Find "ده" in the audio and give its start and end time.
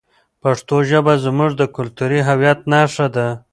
3.15-3.27